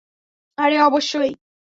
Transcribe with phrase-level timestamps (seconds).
[0.57, 1.31] আরে, অবশ্যই।